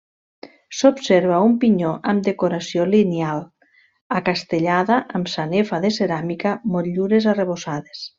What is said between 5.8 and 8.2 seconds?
de ceràmica, motllures arrebossades.